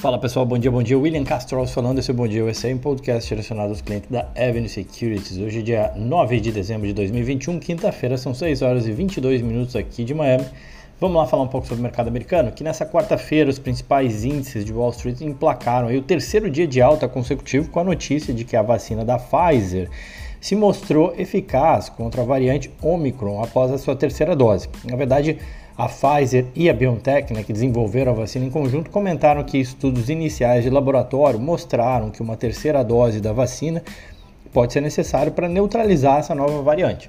[0.00, 0.96] Fala pessoal, bom dia, bom dia.
[0.96, 4.68] William Castro falando, esse é Bom Dia USA, um podcast direcionado aos clientes da Avenue
[4.68, 5.38] Securities.
[5.38, 9.74] Hoje é dia 9 de dezembro de 2021, quinta-feira, são 6 horas e 22 minutos
[9.74, 10.46] aqui de Miami.
[11.00, 14.64] Vamos lá falar um pouco sobre o mercado americano, que nessa quarta-feira os principais índices
[14.64, 18.44] de Wall Street emplacaram aí o terceiro dia de alta consecutivo com a notícia de
[18.44, 19.90] que a vacina da Pfizer
[20.40, 24.68] se mostrou eficaz contra a variante Omicron após a sua terceira dose.
[24.84, 25.38] Na verdade,
[25.78, 30.08] a Pfizer e a BioNTech, né, que desenvolveram a vacina em conjunto, comentaram que estudos
[30.10, 33.80] iniciais de laboratório mostraram que uma terceira dose da vacina
[34.52, 37.08] pode ser necessário para neutralizar essa nova variante.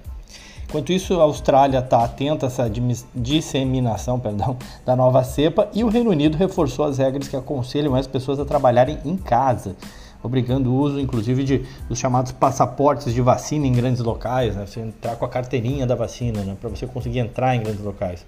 [0.65, 2.71] Enquanto isso, a Austrália está atenta a essa
[3.15, 4.55] disseminação perdão,
[4.85, 8.45] da nova cepa e o Reino Unido reforçou as regras que aconselham as pessoas a
[8.45, 9.75] trabalharem em casa,
[10.21, 14.67] obrigando o uso, inclusive, de, dos chamados passaportes de vacina em grandes locais, né?
[14.67, 16.55] você entrar com a carteirinha da vacina né?
[16.61, 18.23] para você conseguir entrar em grandes locais.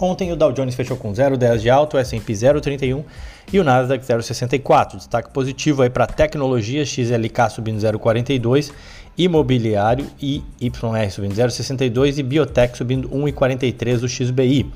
[0.00, 3.04] Ontem o Dow Jones fechou com 0,10 de alto, o S&P 0,31
[3.52, 4.96] e o Nasdaq 0,64.
[4.96, 8.72] Destaque positivo aí para tecnologia, XLK subindo 0,42,
[9.18, 14.72] imobiliário e YR subindo 0,62 e biotech subindo 1,43 o XBI.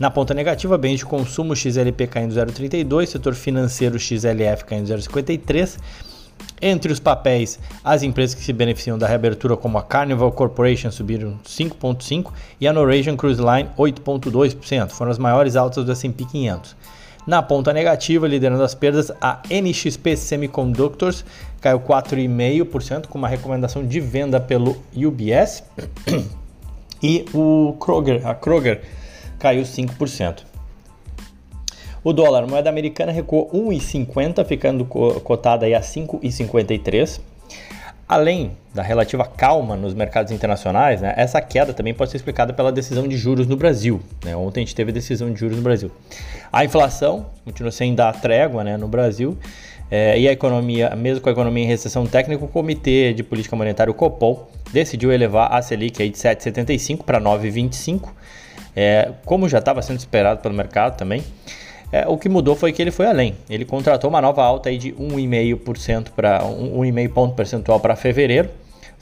[0.00, 5.78] Na ponta negativa, bens de consumo XLP caindo 0,32, setor financeiro XLF caindo 0,53
[6.60, 11.38] entre os papéis, as empresas que se beneficiam da reabertura, como a Carnival Corporation, subiram
[11.44, 14.90] 5,5% e a Norwegian Cruise Line 8,2%.
[14.90, 16.76] Foram as maiores altas do S&P 500.
[17.26, 21.24] Na ponta negativa, liderando as perdas, a NXP Semiconductors
[21.60, 25.64] caiu 4,5%, com uma recomendação de venda pelo UBS.
[27.02, 28.82] E o Kroger, a Kroger
[29.38, 30.55] caiu 5%.
[32.06, 37.20] O dólar, moeda americana, recuou 1,50, ficando cotada aí a 5,53.
[38.08, 42.70] Além da relativa calma nos mercados internacionais, né, essa queda também pode ser explicada pela
[42.70, 44.00] decisão de juros no Brasil.
[44.24, 44.36] Né?
[44.36, 45.90] Ontem a gente teve a decisão de juros no Brasil.
[46.52, 49.36] A inflação continua sem dar trégua né, no Brasil.
[49.90, 53.56] É, e a economia, mesmo com a economia em recessão técnica, o Comitê de Política
[53.56, 58.10] Monetária, o Copom, decidiu elevar a Selic aí de 7,75 para 9,25,
[58.76, 61.24] é, como já estava sendo esperado pelo mercado também.
[61.92, 63.34] É, o que mudou foi que ele foi além.
[63.48, 68.50] Ele contratou uma nova alta aí de 1,5% para 1,5 ponto percentual para fevereiro,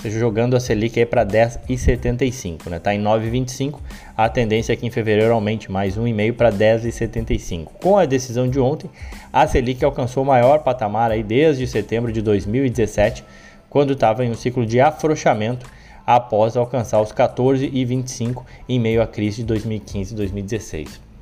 [0.03, 2.79] seja, jogando a Selic para 10,75, né?
[2.79, 3.79] Tá em 9,25.
[4.17, 7.69] A tendência é que em fevereiro aumente mais 1,5 para 10,75.
[7.83, 8.91] Com a decisão de ontem,
[9.33, 13.25] a Selic alcançou o maior patamar aí desde setembro de 2017,
[13.71, 15.67] quando estava em um ciclo de afrouxamento
[16.07, 21.14] após alcançar os 14,25 em meio à crise de 2015 e 2016.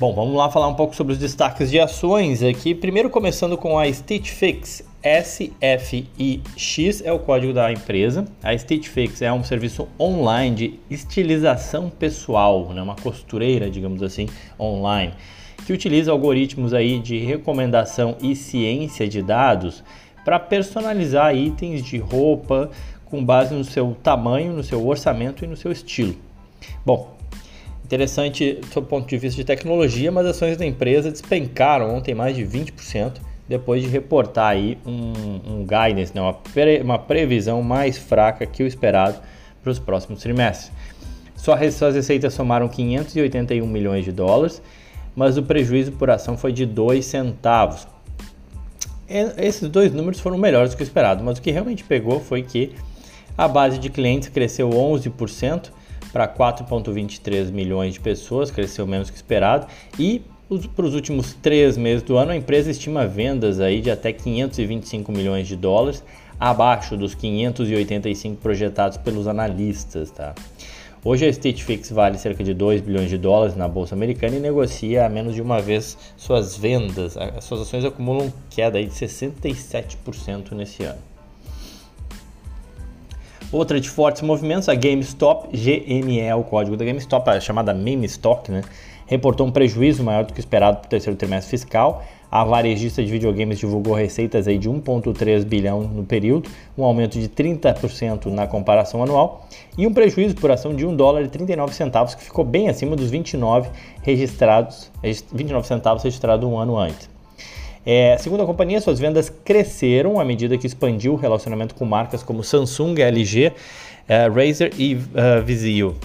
[0.00, 2.74] Bom, vamos lá falar um pouco sobre os destaques de ações aqui.
[2.74, 4.82] Primeiro começando com a Stitch Fix.
[5.04, 8.24] SFIX é o código da empresa.
[8.42, 12.80] A Stitch Fix é um serviço online de estilização pessoal, né?
[12.80, 14.26] uma costureira, digamos assim,
[14.58, 15.12] online,
[15.66, 19.84] que utiliza algoritmos aí de recomendação e ciência de dados
[20.24, 22.70] para personalizar itens de roupa
[23.04, 26.16] com base no seu tamanho, no seu orçamento e no seu estilo.
[26.86, 27.19] Bom,
[27.90, 32.36] Interessante do ponto de vista de tecnologia, mas as ações da empresa despencaram ontem mais
[32.36, 33.14] de 20%,
[33.48, 35.12] depois de reportar aí um,
[35.44, 39.18] um guidance, né, uma, pre, uma previsão mais fraca que o esperado
[39.60, 40.70] para os próximos trimestres.
[41.34, 41.58] Suas
[41.92, 44.62] receitas somaram 581 milhões de dólares,
[45.16, 47.88] mas o prejuízo por ação foi de 2 centavos.
[49.36, 52.44] Esses dois números foram melhores do que o esperado, mas o que realmente pegou foi
[52.44, 52.72] que
[53.36, 55.72] a base de clientes cresceu 11%,
[56.12, 59.66] para 4,23 milhões de pessoas, cresceu menos que esperado.
[59.98, 60.22] E
[60.74, 65.12] para os últimos três meses do ano, a empresa estima vendas aí de até 525
[65.12, 66.02] milhões de dólares,
[66.38, 70.10] abaixo dos 585 projetados pelos analistas.
[70.10, 70.34] Tá?
[71.04, 74.40] Hoje a State Fix vale cerca de 2 bilhões de dólares na bolsa americana e
[74.40, 77.16] negocia a menos de uma vez suas vendas.
[77.16, 81.09] As suas ações acumulam queda de 67% nesse ano.
[83.52, 88.06] Outra de fortes movimentos, a GameStop, GME é o código da GameStop, a chamada meme
[88.06, 88.62] stock, né?
[89.10, 92.04] reportou um prejuízo maior do que esperado para o terceiro trimestre fiscal.
[92.30, 96.48] A varejista de videogames divulgou receitas aí de 1,3 bilhão no período,
[96.78, 101.22] um aumento de 30% na comparação anual, e um prejuízo por ação de 1 dólar
[101.22, 103.68] e 39 centavos, que ficou bem acima dos 29
[104.00, 104.92] registrados,
[105.32, 107.10] 29 centavos registrados um ano antes.
[107.84, 112.22] É, segundo a companhia, suas vendas cresceram à medida que expandiu o relacionamento com marcas
[112.22, 113.52] como Samsung, LG,
[114.06, 115.96] é, Razer e uh, Vizio.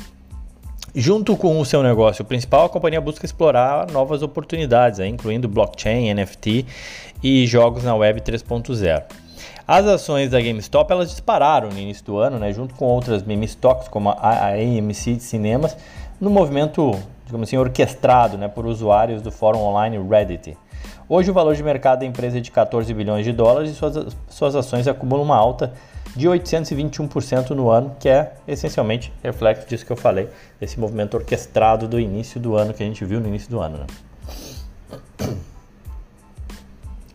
[0.94, 6.66] Junto com o seu negócio principal, a companhia busca explorar novas oportunidades, incluindo blockchain, NFT
[7.22, 9.04] e jogos na Web 3.0.
[9.68, 13.46] As ações da GameStop elas dispararam no início do ano, né, junto com outras meme
[13.46, 15.76] stocks como a AMC de cinemas,
[16.22, 20.56] no movimento digamos assim, orquestrado né, por usuários do fórum online Reddit.
[21.08, 24.18] Hoje o valor de mercado da empresa é de 14 bilhões de dólares e suas,
[24.28, 25.72] suas ações acumulam uma alta
[26.16, 30.28] de 821% no ano, que é essencialmente reflexo disso que eu falei,
[30.60, 33.78] desse movimento orquestrado do início do ano que a gente viu no início do ano.
[33.78, 33.86] Né?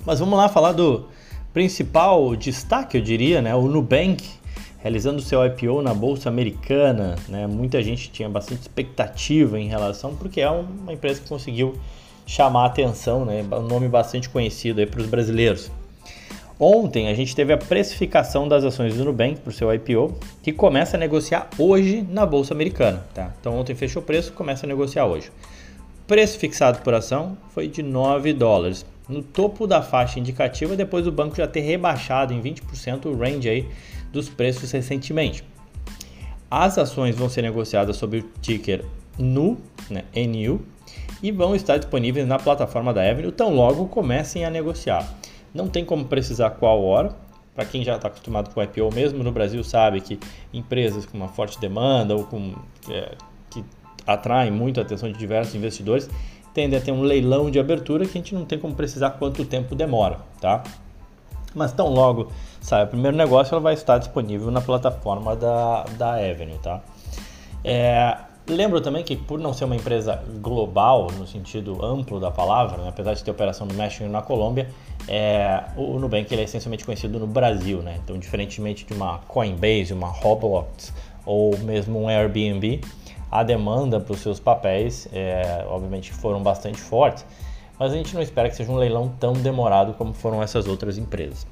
[0.07, 1.09] Mas vamos lá falar do
[1.53, 3.57] principal destaque, eu diria, né?
[3.57, 4.39] o Nubank
[4.79, 7.17] realizando seu IPO na bolsa americana.
[7.29, 7.45] Né?
[7.49, 11.75] Muita gente tinha bastante expectativa em relação, porque é uma empresa que conseguiu
[12.31, 13.45] chamar a atenção, né?
[13.51, 15.69] um nome bastante conhecido para os brasileiros.
[16.61, 20.53] Ontem a gente teve a precificação das ações do Nubank para o seu IPO, que
[20.53, 23.05] começa a negociar hoje na Bolsa Americana.
[23.13, 23.33] Tá?
[23.41, 25.33] Então ontem fechou o preço, começa a negociar hoje.
[26.07, 28.87] Preço fixado por ação foi de 9 dólares.
[29.09, 33.49] No topo da faixa indicativa, depois do banco já ter rebaixado em 20% o range
[33.49, 33.69] aí
[34.13, 35.43] dos preços recentemente.
[36.49, 38.85] As ações vão ser negociadas sob o ticker
[39.19, 39.59] NU,
[39.91, 40.61] né, NU,
[41.23, 45.07] e vão estar disponíveis na plataforma da Avenue tão logo comecem a negociar.
[45.55, 47.15] Não tem como precisar qual hora.
[47.55, 50.19] Para quem já está acostumado com IPO, mesmo no Brasil, sabe que
[50.53, 52.55] empresas com uma forte demanda ou com,
[52.89, 53.13] é,
[53.51, 53.65] que
[54.07, 56.09] atraem muito a atenção de diversos investidores
[56.55, 59.45] tendem a ter um leilão de abertura que a gente não tem como precisar quanto
[59.45, 60.63] tempo demora, tá?
[61.55, 62.31] Mas tão logo
[62.61, 66.81] sai o primeiro negócio, ela vai estar disponível na plataforma da, da Avenue, tá?
[67.65, 68.17] É,
[68.49, 72.89] Lembro também que por não ser uma empresa global, no sentido amplo da palavra, né,
[72.89, 74.69] apesar de ter operação no México e na Colômbia,
[75.07, 77.79] é, o Nubank ele é essencialmente conhecido no Brasil.
[77.81, 78.01] Né?
[78.03, 80.93] Então, diferentemente de uma Coinbase, uma Roblox
[81.25, 82.81] ou mesmo um Airbnb,
[83.31, 87.25] a demanda para os seus papéis, é, obviamente, foram bastante fortes,
[87.79, 90.99] mas a gente não espera que seja um leilão tão demorado como foram essas outras
[90.99, 91.47] empresas.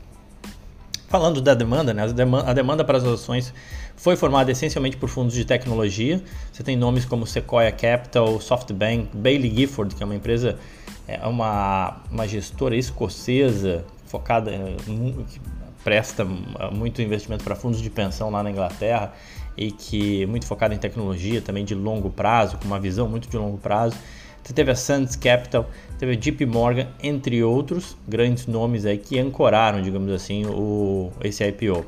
[1.09, 2.03] Falando da demanda, né,
[2.45, 3.53] a demanda para as ações
[3.97, 6.23] foi formada essencialmente por fundos de tecnologia.
[6.53, 10.59] Você tem nomes como Sequoia Capital, SoftBank, Bailey Gifford, que é uma empresa,
[11.07, 15.41] é uma, uma gestora escocesa focada, que
[15.83, 19.15] presta muito investimento para fundos de pensão lá na Inglaterra
[19.57, 23.29] e que é muito focada em tecnologia também de longo prazo, com uma visão muito
[23.29, 23.97] de longo prazo.
[24.43, 25.69] Você teve a Sands Capital,
[25.99, 31.47] teve a JP Morgan, entre outros grandes nomes aí que ancoraram, digamos assim, o, esse
[31.47, 31.85] IPO.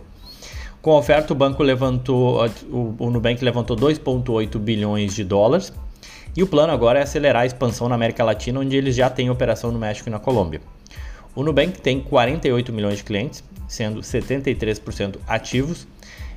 [0.82, 5.73] Com a oferta, o banco levantou, o, o Nubank levantou 2,8 bilhões de dólares.
[6.35, 9.29] E o plano agora é acelerar a expansão na América Latina, onde eles já têm
[9.29, 10.61] operação no México e na Colômbia.
[11.35, 15.87] O Nubank tem 48 milhões de clientes, sendo 73% ativos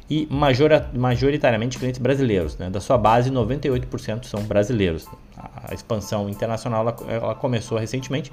[0.10, 2.58] e majoritariamente clientes brasileiros.
[2.58, 2.70] Né?
[2.70, 5.08] Da sua base, 98% são brasileiros.
[5.38, 8.32] A expansão internacional ela, ela começou recentemente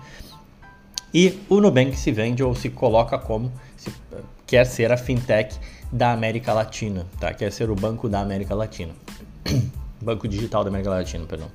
[1.13, 3.93] e o Nubank se vende ou se coloca como se,
[4.47, 5.59] quer ser a fintech
[5.91, 7.35] da América Latina, tá?
[7.35, 8.93] Quer ser o banco da América Latina.
[10.01, 11.49] banco digital da América Latina, perdão.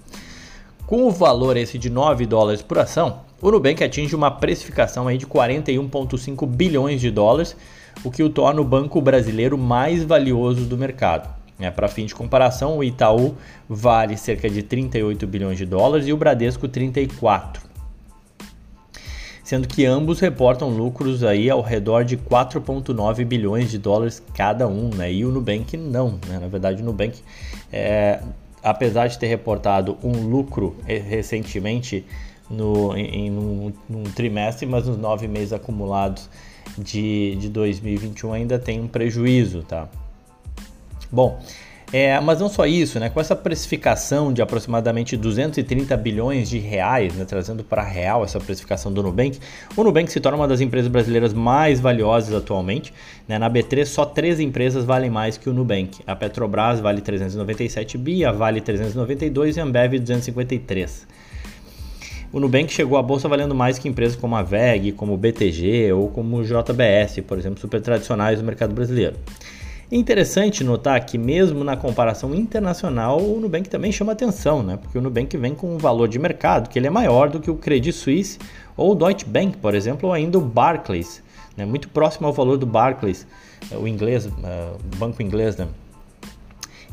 [0.86, 5.18] Com o valor esse de 9 dólares por ação, o Nubank atinge uma precificação aí
[5.18, 7.56] de 41,5 bilhões de dólares,
[8.04, 11.30] o que o torna o banco brasileiro mais valioso do mercado.
[11.60, 13.36] É, Para fim de comparação, o Itaú
[13.68, 17.76] vale cerca de 38 bilhões de dólares e o Bradesco 34
[19.46, 24.90] sendo que ambos reportam lucros aí ao redor de 4,9 bilhões de dólares cada um,
[24.90, 25.14] né?
[25.14, 26.40] E o Nubank não, né?
[26.42, 27.22] Na verdade, o Nubank,
[27.72, 28.22] é,
[28.64, 32.04] apesar de ter reportado um lucro recentemente
[32.50, 36.30] no, em, num, num, trimestre, mas nos nove meses acumulados
[36.78, 39.88] de, de 2021 ainda tem um prejuízo, tá?
[41.12, 41.40] Bom,
[41.94, 43.10] é, mas não só isso, né?
[43.10, 47.26] com essa precificação de aproximadamente 230 bilhões de reais, né?
[47.26, 49.40] trazendo para real essa precificação do Nubank,
[49.78, 52.94] o Nubank se torna uma das empresas brasileiras mais valiosas atualmente.
[53.28, 53.38] Né?
[53.38, 56.02] Na B3, só três empresas valem mais que o Nubank.
[56.08, 61.08] A Petrobras vale 397 bi, a Vale 392 e a Ambev 253.
[62.36, 65.94] O Nubank chegou à bolsa valendo mais que empresas como a VEG, como o BTG
[65.94, 69.16] ou como o JBS, por exemplo, super tradicionais do mercado brasileiro.
[69.90, 74.76] Interessante notar que mesmo na comparação internacional, o Nubank também chama atenção, né?
[74.76, 77.50] Porque o Nubank vem com um valor de mercado que ele é maior do que
[77.50, 78.38] o Credit Suisse
[78.76, 81.24] ou o Deutsche Bank, por exemplo, ou ainda o Barclays,
[81.56, 81.64] né?
[81.64, 83.26] Muito próximo ao valor do Barclays,
[83.72, 85.70] eh, o inglês, o banco inglês, né?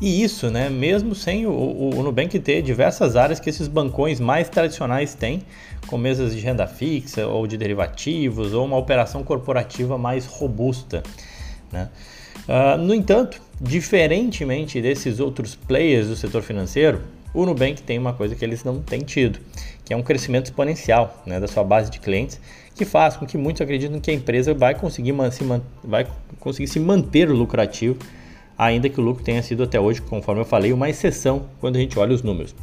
[0.03, 4.19] E isso, né, mesmo sem o, o, o, Nubank ter diversas áreas que esses bancões
[4.19, 5.43] mais tradicionais têm,
[5.87, 11.03] com mesas de renda fixa ou de derivativos, ou uma operação corporativa mais robusta.
[11.71, 11.87] Né?
[12.49, 17.01] Uh, no entanto, diferentemente desses outros players do setor financeiro,
[17.33, 19.39] o Nubank tem uma coisa que eles não têm tido,
[19.85, 22.41] que é um crescimento exponencial né, da sua base de clientes,
[22.75, 25.45] que faz com que muitos acreditem que a empresa vai conseguir, se,
[25.81, 26.05] vai
[26.41, 27.97] conseguir se manter lucrativo
[28.57, 31.79] ainda que o lucro tenha sido até hoje, conforme eu falei, uma exceção quando a
[31.79, 32.55] gente olha os números.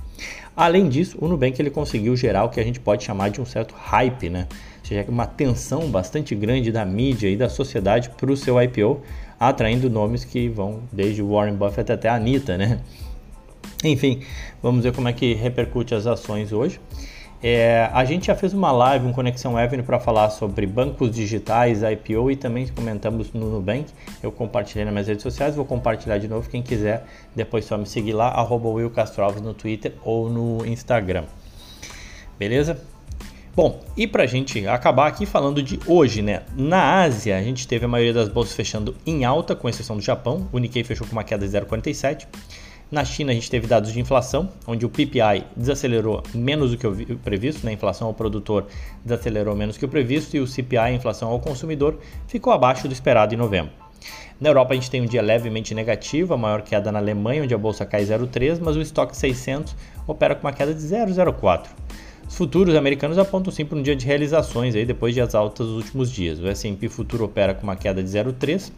[0.56, 3.44] Além disso, o Nubank ele conseguiu gerar o que a gente pode chamar de um
[3.44, 4.46] certo hype, né?
[4.80, 9.00] Ou seja, uma tensão bastante grande da mídia e da sociedade para o seu IPO,
[9.38, 12.80] atraindo nomes que vão desde Warren Buffett até a Anitta, né?
[13.82, 14.20] Enfim,
[14.62, 16.78] vamos ver como é que repercute as ações hoje.
[17.42, 21.80] É, a gente já fez uma live, um Conexão Avenue, para falar sobre bancos digitais,
[21.82, 23.86] IPO e também comentamos no Nubank.
[24.22, 26.48] Eu compartilhei nas minhas redes sociais, vou compartilhar de novo.
[26.50, 31.24] Quem quiser, depois só me seguir lá, arroba Will Castro no Twitter ou no Instagram.
[32.38, 32.78] Beleza?
[33.56, 36.42] Bom, e para a gente acabar aqui falando de hoje, né?
[36.54, 40.02] Na Ásia, a gente teve a maioria das bolsas fechando em alta, com exceção do
[40.02, 40.48] Japão.
[40.52, 42.26] O Nikkei fechou com uma queda de 0,47.
[42.90, 46.84] Na China, a gente teve dados de inflação, onde o PPI desacelerou menos do que
[46.84, 47.70] o previsto, né?
[47.70, 48.66] a inflação ao produtor
[49.04, 52.92] desacelerou menos que o previsto, e o CPI, a inflação ao consumidor, ficou abaixo do
[52.92, 53.70] esperado em novembro.
[54.40, 57.54] Na Europa, a gente tem um dia levemente negativo, a maior queda na Alemanha, onde
[57.54, 61.68] a bolsa cai 0,3, mas o estoque 600 opera com uma queda de 0,04.
[62.28, 65.66] Os futuros americanos apontam sim para um dia de realizações aí, depois de as altas
[65.68, 66.40] dos últimos dias.
[66.40, 68.72] O S&P futuro opera com uma queda de 0,3.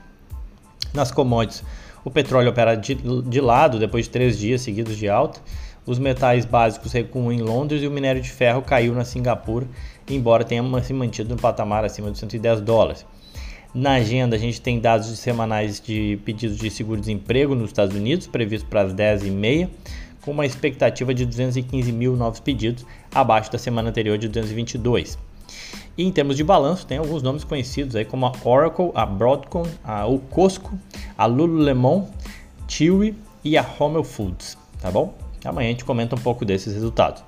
[0.92, 1.64] Nas commodities,
[2.04, 5.40] o petróleo opera de, de lado depois de três dias seguidos de alta.
[5.84, 9.66] Os metais básicos recuam em Londres e o minério de ferro caiu na Singapura,
[10.08, 13.04] embora tenha se mantido no patamar acima de 110 dólares.
[13.74, 18.68] Na agenda, a gente tem dados semanais de pedidos de seguro-desemprego nos Estados Unidos, previsto
[18.68, 19.68] para as 10h30,
[20.20, 25.18] com uma expectativa de 215 mil novos pedidos, abaixo da semana anterior de 222.
[25.96, 29.64] E em termos de balanço, tem alguns nomes conhecidos aí como a Oracle, a Broadcom,
[29.84, 30.72] a, o Costco,
[31.16, 32.06] a Lululemon,
[32.66, 35.14] Chewy e a Hormel Foods, tá bom?
[35.44, 37.22] Amanhã a gente comenta um pouco desses resultados.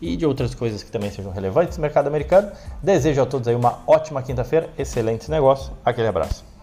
[0.00, 2.50] E de outras coisas que também sejam relevantes no mercado americano.
[2.82, 5.72] Desejo a todos aí uma ótima quinta-feira, excelentes negócios.
[5.84, 6.55] Aquele abraço.